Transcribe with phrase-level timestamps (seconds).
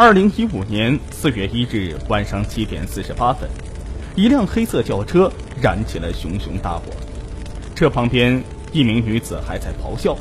[0.00, 3.50] 二零一五年四月一日晚上七点四十八分，
[4.14, 5.28] 一辆黑色轿车
[5.60, 6.84] 燃起了熊熊大火，
[7.74, 8.40] 车旁边
[8.70, 10.16] 一名女子还在咆哮：“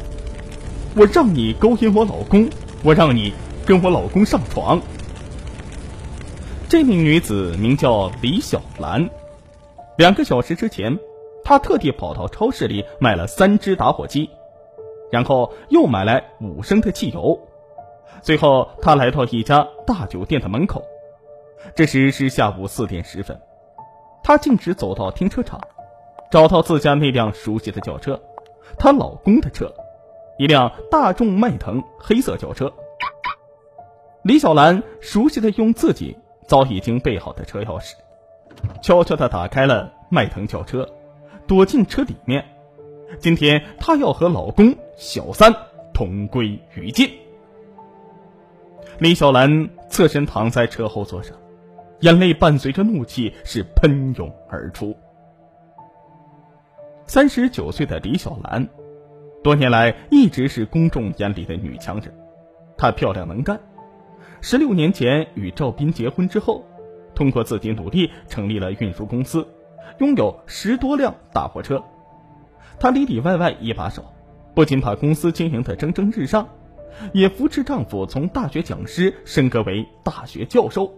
[0.98, 2.50] 我让你勾引我老公，
[2.84, 3.32] 我让你
[3.68, 4.82] 跟我老公上床。”
[6.68, 9.08] 这名女子名叫李小兰。
[9.96, 10.98] 两个小时之前，
[11.44, 14.28] 她特地跑到超市里买了三支打火机，
[15.12, 17.40] 然后又买来五升的汽油。
[18.28, 20.84] 最后，她来到一家大酒店的门口。
[21.74, 23.40] 这时是下午四点十分，
[24.22, 25.62] 她径直走到停车场，
[26.30, 28.22] 找到自家那辆熟悉的轿车，
[28.78, 29.74] 她老公的车，
[30.38, 32.70] 一辆大众迈腾黑色轿车。
[34.24, 36.18] 李小兰熟悉的用自己。
[36.50, 37.94] 早已经备好的车钥匙，
[38.82, 40.88] 悄悄地打开了迈腾轿车，
[41.46, 42.46] 躲进车里面。
[43.20, 45.54] 今天她要和老公小三
[45.94, 47.10] 同归于尽。
[49.00, 51.38] 李小兰侧身躺在车后座上，
[52.00, 54.96] 眼泪伴随着怒气是喷涌而出。
[57.06, 58.68] 三十九岁的李小兰，
[59.44, 62.12] 多年来一直是公众眼里的女强人，
[62.76, 63.60] 她漂亮能干。
[64.42, 66.66] 十六年前与赵斌结婚之后，
[67.14, 69.48] 通过自己努力成立了运输公司，
[70.00, 71.84] 拥有十多辆大货车。
[72.80, 74.04] 她里里外外一把手，
[74.56, 76.50] 不仅把公司经营的蒸蒸日上，
[77.14, 80.92] 也扶持丈夫从大学讲师升格为大学教授。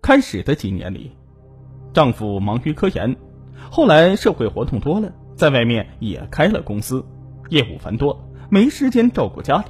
[0.00, 1.12] 开始的几年里，
[1.92, 3.16] 丈夫忙于科研，
[3.70, 7.04] 后来社会活动多了，在外面也开了公司，
[7.50, 8.18] 业务繁多，
[8.50, 9.64] 没时间照顾家里。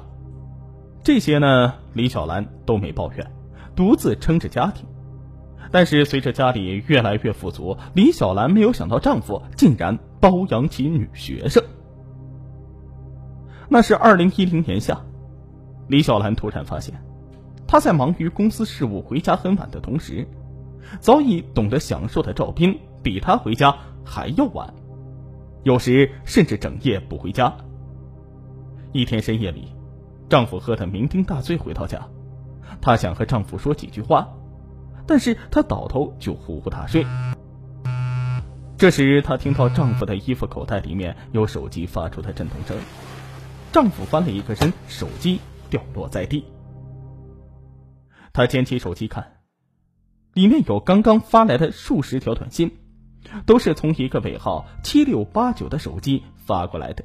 [1.03, 3.31] 这些呢，李小兰都没抱怨，
[3.75, 4.85] 独自撑着家庭。
[5.71, 11.63] 但是随着家里越来越富足，李小兰没有想到丈夫竟然包养起女学生。
[13.73, 15.01] 那是二零一零年夏，
[15.87, 16.93] 李小兰突然发现，
[17.65, 20.27] 她在忙于公司事务回家很晚的同时，
[20.99, 23.75] 早已懂得享受的赵斌比她回家
[24.05, 24.71] 还要晚，
[25.63, 27.51] 有时甚至整夜不回家。
[28.91, 29.67] 一天深夜里。
[30.29, 31.99] 丈夫喝得酩酊大醉回到家，
[32.79, 34.27] 她想和丈夫说几句话，
[35.07, 37.03] 但是她倒头就呼呼大睡。
[38.77, 42.77] 这时，她听到丈夫的衣服口袋里面有手机发出的震动声，
[43.73, 45.41] 丈夫翻了一个身，手机
[45.71, 46.45] 掉落在地。
[48.31, 49.39] 她捡起手机看，
[50.33, 52.77] 里面有刚刚发来的数十条短信，
[53.47, 57.03] 都是从一个尾号七六八九的手机发过来的。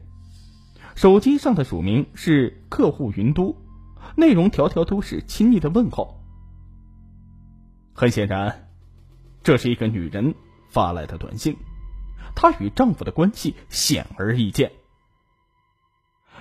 [0.95, 3.56] 手机上的署名是客户云都，
[4.15, 6.23] 内容条条都是亲昵的问候。
[7.95, 8.69] 很显然，
[9.43, 10.35] 这是一个女人
[10.69, 11.56] 发来的短信，
[12.35, 14.71] 她与丈夫的关系显而易见。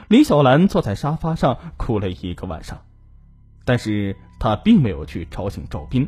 [0.08, 2.82] 李小兰坐在沙发上哭了一个晚上，
[3.66, 6.08] 但是她并没有去吵醒赵斌。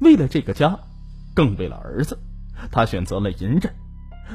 [0.00, 0.78] 为了这个家，
[1.34, 2.16] 更为了儿子，
[2.70, 3.74] 她选择了隐忍。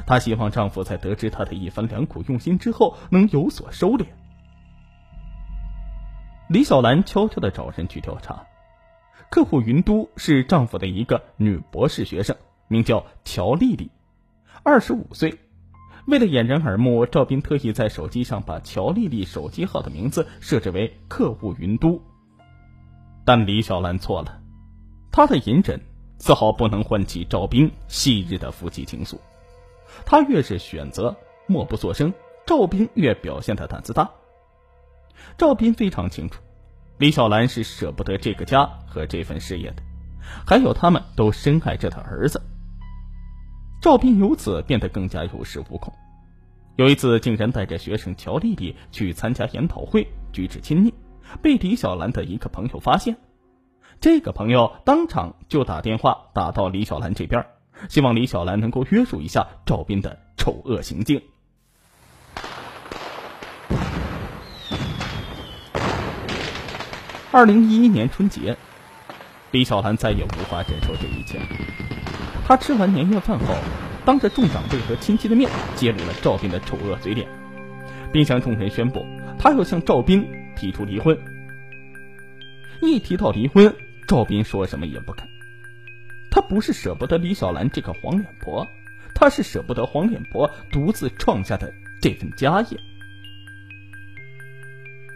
[0.06, 4.04] 她希望丈夫在得知她的一番良苦用心之后，能有所收敛。
[6.48, 8.44] 李小兰悄悄的找人去调查，
[9.30, 12.36] 客户云都是丈夫的一个女博士学生，
[12.68, 13.90] 名叫乔丽丽，
[14.62, 15.38] 二十五岁。
[16.06, 22.02] 为了掩人耳目，赵斌特意在手机上把乔丽丽手机号的名字设置为客户云都。
[23.24, 24.40] 但李小兰错了，
[25.12, 25.80] 她的隐忍
[26.18, 29.16] 丝毫不能唤起赵斌昔日的夫妻情愫。
[30.04, 31.14] 他越是选择
[31.46, 32.12] 默不作声，
[32.46, 34.10] 赵斌越表现的胆子大。
[35.36, 36.40] 赵斌非常清楚，
[36.98, 39.82] 李小兰是舍不得这个家和这份事业的，
[40.46, 42.42] 还有他们都深爱着的儿子。
[43.82, 45.92] 赵斌由此变得更加有恃无恐，
[46.76, 50.94] 有一次竟然带着学生乔丽丽去参加研讨会，举止亲昵，
[51.42, 53.16] 被李小兰的一个朋友发现，
[54.00, 57.44] 这个朋友当场就打电话打到李小兰这边。
[57.88, 61.20] 希望李小兰能够约束一下赵斌的丑恶行径。
[67.32, 68.56] 二零一一年春节，
[69.50, 71.40] 李小兰再也无法忍受这一切。
[72.44, 73.54] 他吃完年夜饭后，
[74.04, 77.28] 当着众长辈和亲戚的面揭露了赵斌的丑恶嘴脸，
[78.12, 79.06] 并向众人宣布，
[79.38, 81.16] 他要向赵斌提出离婚。
[82.82, 83.74] 一提到离婚，
[84.08, 85.26] 赵斌说什么也不肯。
[86.30, 88.66] 他不是舍不得李小兰这个黄脸婆，
[89.14, 92.80] 他是舍不得黄脸婆独自创下的这份家业。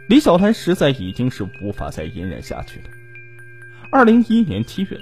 [0.08, 2.84] 李小兰实在已经是无法再隐忍下去了。
[3.90, 5.00] 二零一一年七月，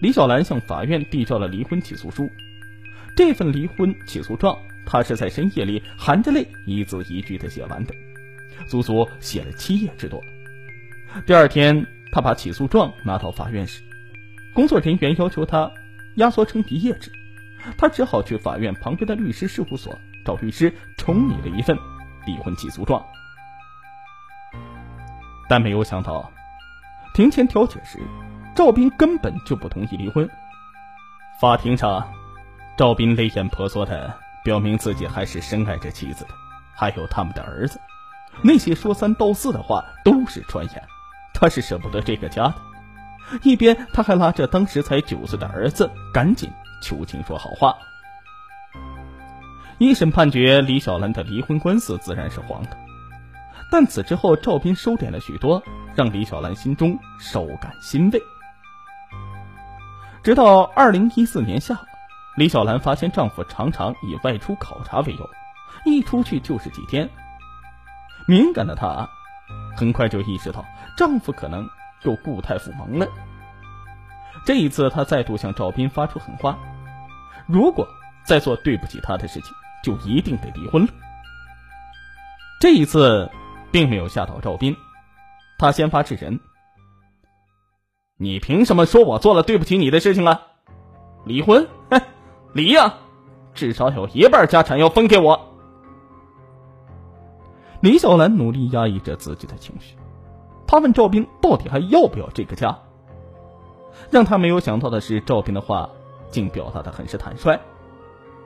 [0.00, 2.30] 李小兰向法院递交了离婚起诉书。
[3.16, 7.94] 这份离婚起诉状，她是在深夜里含着泪一字一句的写完的，
[8.68, 10.20] 足足写了七页之多。
[11.26, 13.82] 第二天，她把起诉状拿到法院时，
[14.52, 15.70] 工作人员要求她
[16.16, 17.10] 压缩成一页纸，
[17.78, 21.74] 她只好去法院旁边的律师事务所找律师重拟了一份
[22.26, 23.02] 离婚起诉状。
[25.48, 26.30] 但没有想到，
[27.14, 27.98] 庭前调解时，
[28.56, 30.26] 赵斌根本就不同意离婚。
[31.38, 32.10] 法庭上，
[32.74, 36.30] 赵斌泪眼婆娑的表明自己还是深爱着妻子的，
[36.74, 37.78] 还有他们的儿子。
[38.40, 40.82] 那些说三道四的话都是传言，
[41.34, 42.54] 他是舍不得这个家的。
[43.42, 46.50] 一边他还拉着当时才九岁的儿子，赶紧
[46.82, 47.76] 求情说好话。
[49.76, 52.70] 一审判决李小兰的离婚官司自然是黄的。
[53.70, 55.62] 但此之后，赵斌收敛了许多，
[55.94, 58.18] 让李小兰心中稍感欣慰。
[60.26, 61.78] 直到二零一四年夏，
[62.36, 65.30] 李小兰发现丈夫常常以外出考察为由，
[65.84, 67.08] 一出去就是几天。
[68.26, 69.08] 敏感的她，
[69.76, 70.64] 很快就意识到
[70.96, 71.64] 丈夫可能
[72.02, 73.06] 又故态复萌了。
[74.44, 76.58] 这一次，她再度向赵斌发出狠话：
[77.46, 77.86] 如果
[78.24, 79.52] 再做对不起他的事情，
[79.84, 80.92] 就一定得离婚了。
[82.60, 83.30] 这一次。
[83.72, 84.74] 并没有吓到赵斌，
[85.58, 86.40] 他先发制人
[88.18, 90.42] ：“你凭什么说我做了对不起你的事情啊？
[91.24, 91.68] 离婚？
[91.90, 92.00] 哼，
[92.52, 92.94] 离呀！
[93.54, 95.38] 至少有一半家产要分给我。”
[97.80, 99.96] 李小兰努力压抑着自己的情绪，
[100.66, 102.78] 她问赵斌：“到底还要不要这个家？”
[104.10, 105.90] 让他没有想到的是，赵斌的话
[106.30, 107.58] 竟表达的很是坦率。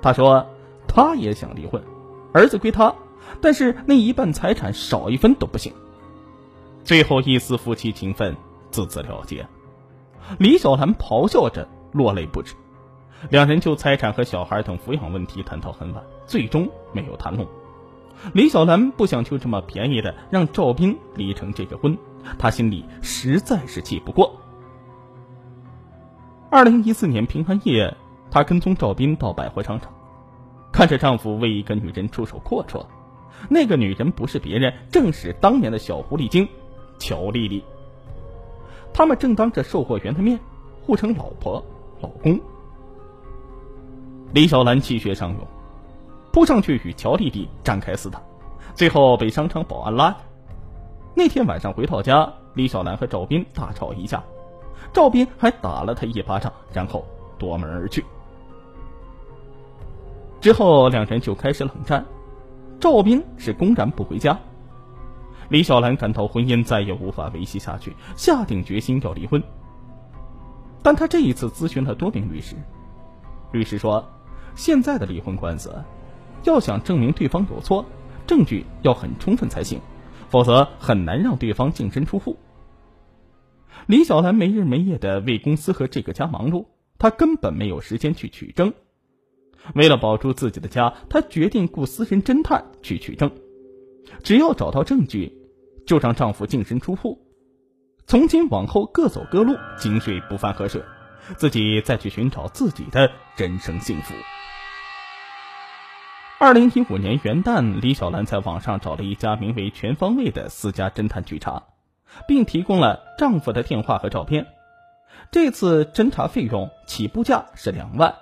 [0.02, 0.46] 他说
[0.88, 1.82] ：“他也想离婚，
[2.32, 2.94] 儿子归他。”
[3.40, 5.72] 但是那一半财产少一分都不行。
[6.82, 8.36] 最后一丝夫妻情分
[8.70, 9.46] 自此了结，
[10.38, 12.54] 李小兰咆哮着落泪不止，
[13.30, 17.46] 两人就财产和小孩等抚养问题谈到很晚，最终没有谈拢。
[18.32, 21.96] 李小兰不想就这么便宜的让赵斌离成这个婚，
[22.38, 24.34] 她心里实在是气不过。
[26.50, 27.96] 二零一四年平安夜，
[28.30, 29.92] 她跟踪赵斌到百货商场，
[30.70, 32.84] 看着丈夫为一个女人出手阔绰。
[33.48, 36.46] 那个女人不是别人，正是当年的小狐狸精
[36.98, 37.64] 乔丽丽。
[39.00, 40.38] 他们正当着售货员的面
[40.84, 41.64] 互称老婆、
[42.02, 42.38] 老公。
[44.34, 45.38] 李小兰气血上涌，
[46.34, 48.20] 扑上去与乔丽丽展开厮打，
[48.74, 50.14] 最后被商场保安拉。
[51.14, 54.22] 那天晚上回到家，李小兰和赵斌大吵一架，
[54.92, 57.02] 赵斌还打了她一巴掌，然后
[57.38, 58.04] 夺门而去。
[60.42, 62.04] 之后两人就开始冷战。
[62.78, 64.38] 赵斌是公然不回家，
[65.50, 69.42] 李小兰感到婚姻再也无法维系下去，下定决心要离婚。
[70.82, 72.54] 但她这一次咨询了多名律师，
[73.52, 74.08] 律师说，
[74.54, 75.74] 现在的离婚官司，
[76.44, 77.84] 要想证明对方有错，
[78.28, 79.80] 证据要很充分才行，
[80.28, 82.36] 否则很难让对方净身出户。
[83.86, 86.64] 李小兰没日没夜的为公司和这个家忙碌，
[86.96, 88.72] 她根本没有时间去取证。
[89.74, 93.28] 为了保住自己的家，她决定雇私人侦探去取证。
[94.22, 95.39] 只要找到证据，
[95.90, 97.18] 就让丈夫净身出户。
[98.06, 100.80] 从今往后各走各路，井水不犯河水，
[101.36, 104.14] 自己再去寻找自己的人生幸福。
[106.38, 111.64] 二零一五年元旦，李小兰在网上找了一家名为“全方位”的私家侦探去查，
[112.28, 114.46] 并提供了丈夫的电话和照片。
[115.32, 118.14] 这次侦查费用起步价是两万。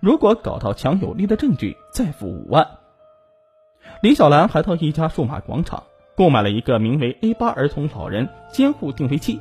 [0.00, 2.78] 如果搞到强有力的证据，再付五万。
[4.00, 5.82] 李小兰还到一家数码广场
[6.16, 9.40] 购买了一个名为 A 八儿童老人监护定位器。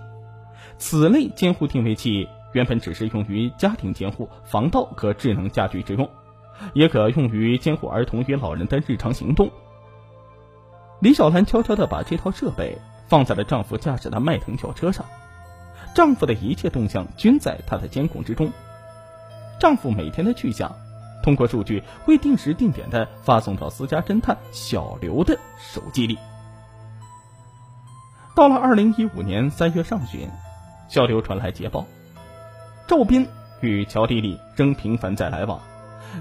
[0.78, 6.10] 此类监护定位器原本只是用于家庭监护、防盗和智能家居之用，
[6.74, 9.50] 也可用于监护儿童与老人的日常行动。
[11.00, 12.78] 李小兰悄悄地把这套设备
[13.08, 15.06] 放在了丈夫驾驶的迈腾轿车上，
[15.94, 18.52] 丈夫的一切动向均在她的监控之中。
[19.60, 20.74] 丈夫每天的去向，
[21.24, 26.18] 通过数据会定时定点的发送到私家侦探小刘的手机里。
[28.36, 30.30] 到了二零一五年三月上旬，
[30.90, 31.86] 小刘传来捷报：
[32.86, 33.26] 赵斌
[33.62, 35.58] 与乔丽丽仍频繁在来往，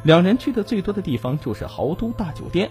[0.04, 2.70] 两人去的最多的地方就是豪都大酒店。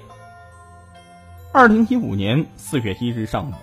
[1.51, 3.53] 二零一五年四月一日上午，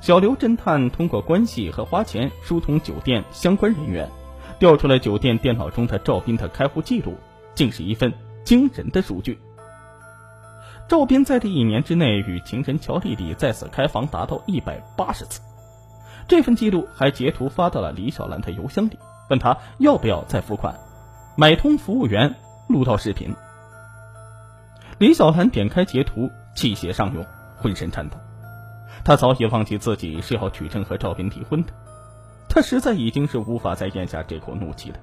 [0.00, 4.08] 小刘侦探通过关系和花钱疏通酒店相关人员。
[4.58, 7.14] 调出了酒店电脑中的赵斌的开户记录，
[7.54, 8.12] 竟是一份
[8.42, 9.38] 惊人的数据。
[10.90, 15.40] 赵斌在这一年之内与情人乔丽丽再次开房达到一百八十次，
[16.26, 20.74] 这份记录还截图发到了李小兰的邮箱里，问他要不要再付款。
[21.36, 22.34] 买通服务员
[22.68, 23.32] 录到视频，
[24.98, 27.24] 李小兰点开截图，气血上涌，
[27.56, 28.16] 浑身颤抖。
[29.04, 31.72] 她早已忘记自己是要取证和赵斌离婚的，
[32.48, 34.98] 她实在已经是无法再咽下这口怒气了，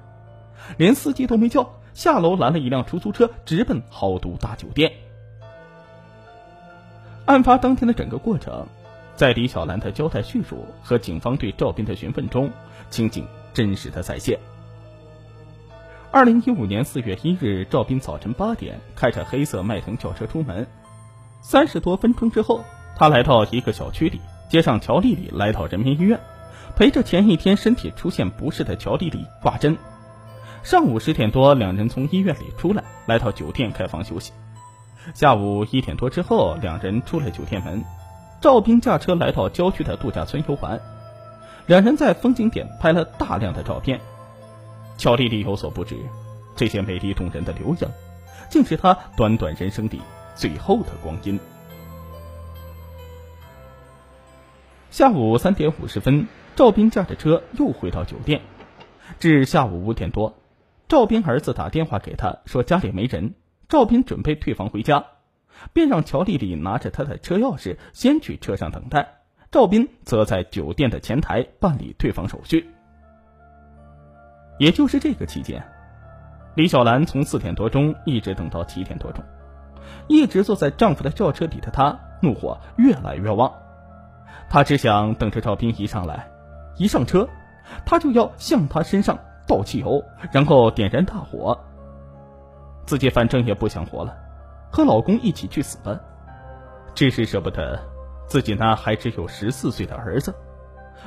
[0.76, 4.92] 连司机都没叫，下楼拦了一辆出租车，直奔豪都大酒店。
[7.28, 8.66] 案发当天的整个过程，
[9.14, 12.50] 在李小兰的交代叙述和警方对赵斌的询问中，
[12.88, 14.38] 情景真实的再现。
[16.10, 20.66] 二零一五年四月一日，赵斌早晨八点开着黑色迈腾轿车出门，
[21.42, 22.64] 三十多分钟之后，
[22.96, 24.18] 他来到一个小区里，
[24.48, 26.18] 接上乔丽丽来到人民医院，
[26.76, 29.76] 陪着前一天身体出现不适的乔丽丽挂针。
[30.62, 34.32] 上午十点多，两人从医院里出来，来到酒店开房休息。
[35.14, 37.84] 下午一点多之后，两人出了酒店门，
[38.40, 40.80] 赵斌驾车来到郊区的度假村游玩，
[41.66, 44.00] 两人在风景点拍了大量的照片。
[44.96, 45.96] 乔丽丽有所不知，
[46.56, 47.88] 这些美丽动人的留影，
[48.50, 50.00] 竟是她短短人生里
[50.34, 51.38] 最后的光阴。
[54.90, 58.40] 下午三点五十分，赵斌驾着车又回到酒店，
[59.18, 60.34] 至下午五点多，
[60.88, 63.34] 赵斌儿子打电话给他说家里没人，
[63.68, 65.04] 赵斌准备退房回家，
[65.74, 69.06] 便让乔丽丽拿着他的车钥匙先去车上等待，
[69.50, 72.66] 赵斌则在酒店的前台办理退房手续。
[74.58, 75.62] 也就是这个期间，
[76.54, 79.22] 李小兰从四点多钟一直等到七点多钟，
[80.08, 83.52] 一直坐在丈夫的轿车里的她，怒火越来越旺。
[84.48, 86.26] 她只想等着赵斌一上来，
[86.78, 87.28] 一上车，
[87.84, 91.66] 她就要向他身上倒汽油，然后点燃大火。
[92.88, 94.16] 自己反正也不想活了，
[94.72, 96.00] 和老公一起去死吧，
[96.94, 97.78] 只是舍不得
[98.26, 100.34] 自己那还只有十四岁的儿子，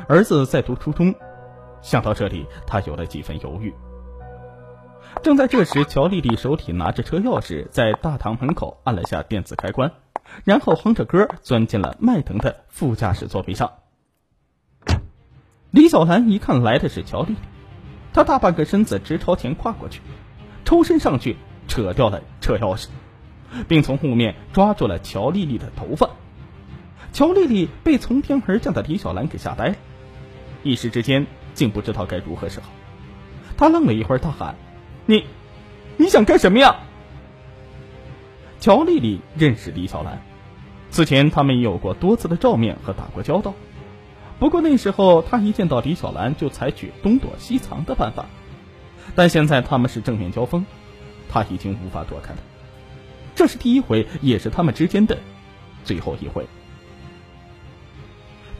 [0.08, 1.12] 儿子在读初中。
[1.82, 3.74] 想到这里，他有了几分犹豫。
[5.24, 9.92] 正在这时，乔丽丽手里拿着车钥匙，在大堂门口按了下电子开关，
[10.44, 13.72] 然后哼着歌钻进了迈腾的副驾驶座位上。
[15.72, 17.38] 李小兰一看来的是乔丽丽，
[18.14, 20.00] 她大半个身子直朝前跨过去，
[20.64, 22.88] 抽身上去扯掉了车钥匙，
[23.68, 26.10] 并从后面抓住了乔丽丽的头发。
[27.13, 29.75] 乔丽丽被从天而降的李小兰给吓呆了，
[30.63, 31.27] 一时之间。
[31.53, 32.70] 竟不知道该如何是好，
[33.58, 34.56] 他愣了一会儿，大喊
[35.06, 35.25] ：“你，
[35.98, 36.77] 你想干什么呀？”
[38.62, 40.22] 乔丽丽认识李小兰，
[40.89, 43.53] 此前他们也有过多次的照面和打过交道，
[44.39, 48.27] 不过那时候他一见到李小兰就采取东躲西藏的办法，
[49.13, 50.65] 但现在他们是正面交锋，
[51.32, 52.40] 他已经无法躲开了。
[53.34, 55.18] 这是第一回，也是他们之间的
[55.86, 56.46] 最后一回。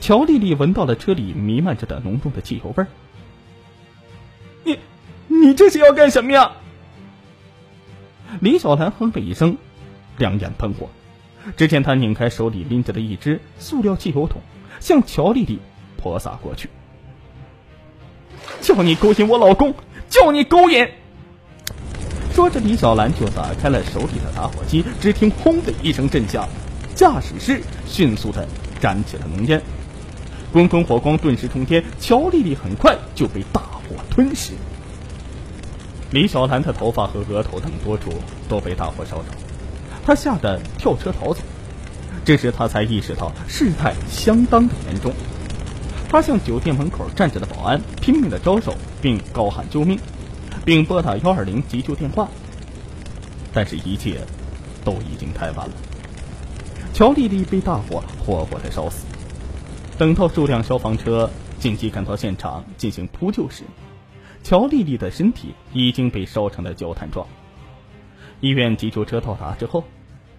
[0.00, 2.88] 乔丽丽闻到了车里弥漫着的浓重的汽油味儿。
[4.64, 4.78] 你，
[5.28, 6.52] 你这是要干什么呀？
[8.40, 9.58] 李小兰哼了一声，
[10.16, 10.88] 两眼喷火。
[11.56, 14.40] 只见她拧开手里拎着的一只塑料汽油桶，
[14.80, 15.58] 向乔丽丽
[15.98, 16.70] 泼洒过去。
[18.60, 19.74] 叫你勾引我老公，
[20.08, 20.88] 叫你勾引！
[22.32, 24.82] 说着，李小兰就打开了手里的打火机。
[25.00, 26.48] 只听“轰”的一声震响，
[26.94, 28.48] 驾驶室迅速的
[28.80, 29.60] 燃起了浓烟。
[30.50, 34.52] 滚滚火光顿时冲天，乔丽丽很快就被大火吞噬。
[36.10, 38.10] 李小兰的头发和额头等多处
[38.48, 39.24] 都被大火烧着，
[40.04, 41.40] 她吓得跳车逃走。
[42.24, 45.12] 这时她才意识到事态相当的严重，
[46.08, 49.98] 她向酒店门口站着的保安拼命的招手，并高喊救命，
[50.64, 52.28] 并拨打幺二零急救电话。
[53.52, 54.20] 但是，一切
[54.84, 55.74] 都已经太晚了。
[56.94, 59.06] 乔丽丽被大火活活的烧死。
[59.98, 63.64] 等到数辆消防车紧急赶到现场进行扑救时，
[64.42, 67.26] 乔丽丽的身体已经被烧成了焦炭状。
[68.40, 69.84] 医院急救车到达之后，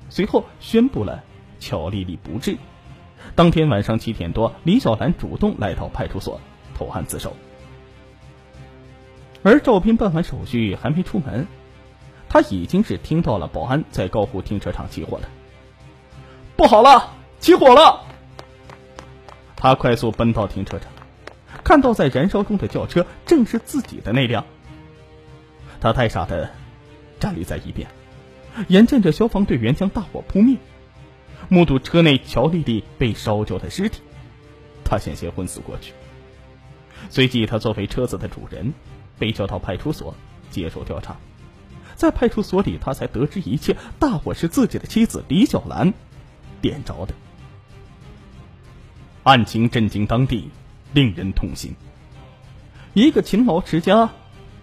[0.10, 1.24] 随后宣布了
[1.60, 2.58] 乔丽丽不治。
[3.36, 6.42] 当天晚上七点多，李小兰主动来到派出所
[6.76, 7.36] 投案自首。
[9.44, 11.48] 而赵斌办完手续还没出门，
[12.30, 15.30] 他已经是听到了保安在高湖停车场起火了。
[16.56, 18.02] 不好了，起火了！
[19.56, 20.90] 他快速奔到停车场，
[21.64, 24.46] 看到在燃烧中的轿车正是自己的那辆。
[25.82, 26.50] 他太傻的
[27.20, 27.90] 站立在一边，
[28.70, 30.58] 眼见着消防队员将大火扑灭，
[31.50, 34.02] 目睹车内乔丽丽被烧焦的尸体，
[34.86, 35.94] 他险些昏死过去。
[37.10, 38.74] 随即，他作为车子的主人，
[39.20, 40.16] 被叫到派出所
[40.50, 41.18] 接受调查。
[41.96, 45.94] 在派出所里，他才得知一切，大火是自己的妻子李小兰
[46.62, 47.14] 点着的。
[49.24, 50.50] 案情震惊当地，
[50.92, 51.76] 令人痛心。
[52.94, 54.10] 一个勤劳持家，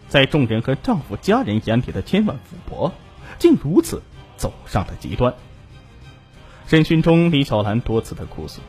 [0.09, 2.93] 在众人和丈夫家人眼里的千万富婆，
[3.39, 4.03] 竟如此
[4.37, 5.35] 走上了极端。
[6.67, 8.61] 审讯中，李小兰多次的哭诉，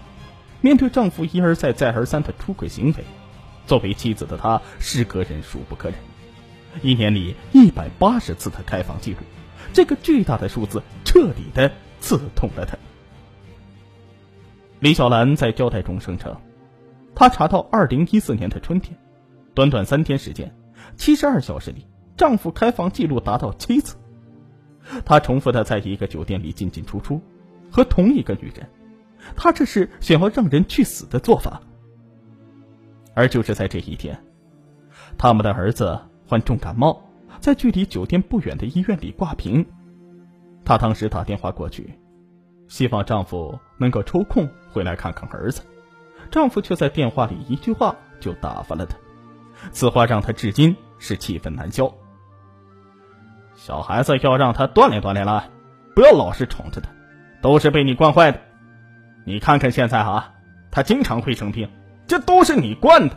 [0.62, 3.04] 面对丈夫一而再、再而三的出轨行为，
[3.66, 5.98] 作为妻子的她是个忍孰不可忍。
[6.82, 9.20] 一年里一百八十次的开房记录，
[9.74, 12.78] 这个巨大的数字彻底的刺痛了她。
[14.80, 16.36] 李小兰在交代中声称，
[17.14, 18.98] 她查到二零一四年的春天，
[19.54, 20.56] 短短三天时间，
[20.96, 21.86] 七十二小时里，
[22.18, 23.96] 丈夫开房记录达到七次。
[25.06, 27.22] 她重复的在一个酒店里进进出出，
[27.70, 28.68] 和同一个女人。
[29.36, 31.62] 她这是想要让人去死的做法。
[33.14, 34.18] 而就是在这一天，
[35.18, 37.02] 他们的儿子患重感冒，
[37.40, 39.66] 在距离酒店不远的医院里挂瓶。
[40.64, 42.00] 她当时打电话过去，
[42.68, 45.62] 希望丈夫能够抽空回来看看儿子。
[46.30, 48.96] 丈夫却在电话里一句话就打发了她，
[49.72, 51.92] 此话让她至今是气愤难消。
[53.56, 55.50] 小孩子要让他锻炼锻炼了，
[55.94, 56.90] 不要老是宠着他，
[57.42, 58.40] 都是被你惯坏的。
[59.24, 60.34] 你看看现在啊，
[60.72, 61.70] 他经常会生病，
[62.12, 63.16] 这都是你惯的。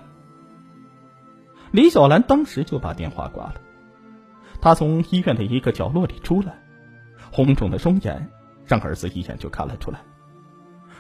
[1.73, 3.61] 李小兰当时就把电话挂了。
[4.61, 6.57] 她从医院的一个角落里出来，
[7.33, 8.31] 红肿的双眼
[8.65, 9.99] 让儿子一眼就看了出来。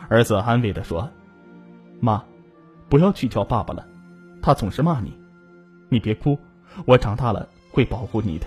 [0.08, 1.08] 儿子安慰的说
[2.02, 2.24] ：“妈，
[2.88, 3.86] 不要去叫爸爸了，
[4.42, 5.16] 他总是骂你。
[5.88, 6.36] 你别哭，
[6.86, 8.46] 我长大了会保护你的。”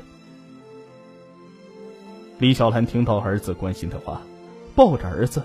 [2.37, 4.21] 李小兰听到儿子关心的话，
[4.75, 5.41] 抱着儿子。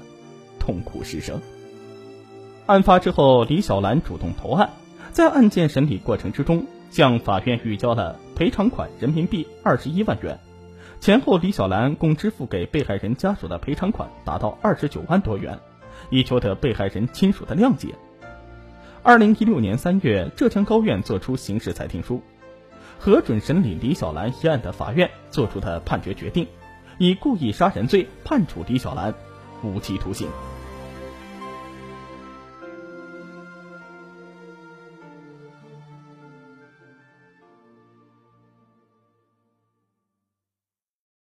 [0.58, 1.40] 痛哭失声。
[2.72, 4.70] 案发之后，李小兰主动投案，
[5.10, 10.40] 在案件审理过程之中，向法院预交了赔偿款人民币二十一万元。
[10.98, 15.58] 前后，李小兰共支付给被害人家属的赔偿款达到二十九万多元，
[16.08, 17.94] 以求得被害人亲属的谅解。
[19.02, 22.22] 二零一六年三月，浙江高院作出刑事裁定书，
[22.98, 26.46] 核准审理李小兰一案的法院作出的判决决定，
[26.96, 29.12] 以故意杀人罪判处李小兰。
[29.62, 30.26] 无期徒刑。